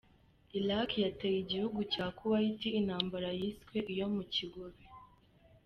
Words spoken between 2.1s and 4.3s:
Kuwait, intambara yiswe iyo mu